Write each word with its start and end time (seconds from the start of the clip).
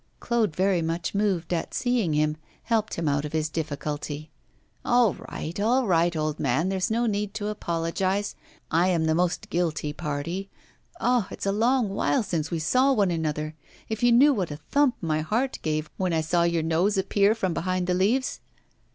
Claude, 0.19 0.55
very 0.55 0.81
much 0.81 1.13
moved 1.13 1.53
at 1.53 1.75
seeing 1.75 2.13
him, 2.13 2.35
helped 2.63 2.95
him 2.95 3.07
out 3.07 3.23
of 3.23 3.33
his 3.33 3.49
difficulty. 3.49 4.31
'All 4.83 5.13
right, 5.29 5.59
all 5.59 5.85
right, 5.85 6.15
old 6.15 6.39
man, 6.39 6.69
there 6.69 6.79
is 6.79 6.89
no 6.89 7.05
need 7.05 7.35
to 7.35 7.49
apologise. 7.49 8.33
I 8.71 8.87
am 8.87 9.05
the 9.05 9.13
most 9.13 9.51
guilty 9.51 9.93
party. 9.93 10.49
Ah! 10.99 11.27
it's 11.29 11.45
a 11.45 11.51
long 11.51 11.87
while 11.89 12.23
since 12.23 12.49
we 12.49 12.57
saw 12.57 12.91
one 12.93 13.11
another! 13.11 13.53
If 13.89 14.01
you 14.01 14.11
knew 14.11 14.33
what 14.33 14.49
a 14.49 14.57
thump 14.57 14.95
my 15.01 15.21
heart 15.21 15.59
gave 15.61 15.87
when 15.97 16.13
I 16.13 16.21
saw 16.21 16.41
your 16.41 16.63
nose 16.63 16.97
appear 16.97 17.35
from 17.35 17.53
behind 17.53 17.85
the 17.85 17.93
leaves! 17.93 18.39